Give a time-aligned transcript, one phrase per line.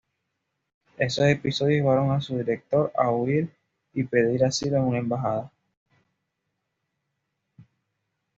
[0.97, 3.51] Esos episodios llevaron a su director a huir
[3.93, 5.51] y pedir asilo en una embajada.